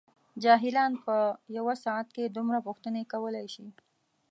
[0.43, 1.15] جاهلان په
[1.57, 3.67] یوه ساعت کې دومره پوښتنې کولای شي.